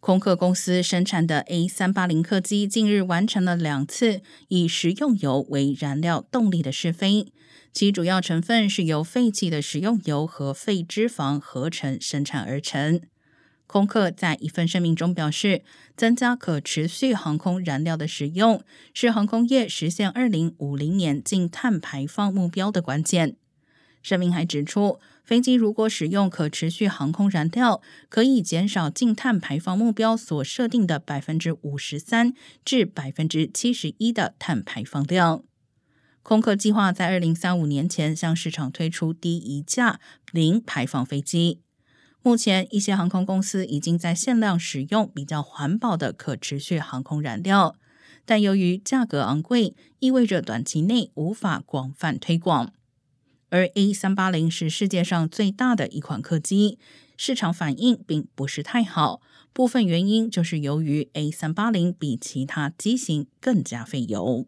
[0.00, 7.30] 空客公司生产的 A 三八零客机近日完成了两次以食用油为燃料动力的试飞，
[7.70, 13.02] 其主要成分是由废弃的食用油和废脂肪合成生产而成。
[13.66, 15.62] 空客在一份声明中表示，
[15.94, 18.64] 增加可持续航空燃料的使用
[18.94, 23.36] 是航空业实现二零五零年净碳排放目标的关键。
[24.02, 32.32] 声明还指出，飞机如果使用可持续航空燃料，可以减少净碳排放目标所设定的百分之五十三
[32.64, 35.44] 至百分之七十一的碳排放量。
[36.22, 40.00] 空客计划在二零三五年前向市场推出第一架
[40.32, 41.60] 零排放飞机。
[42.22, 47.76] 目前，一些航空公司已经在限量使用比较环保的可持续航空燃料，
[48.26, 52.74] 但由于价格昂贵，意味着短期内无法广泛推广。
[53.50, 56.78] 而 A 三八零是世界上最大的一款客机，
[57.16, 59.20] 市场反应并不是太好。
[59.52, 64.46] 部分原因就是由于 A 三八零比其他机型更加费油。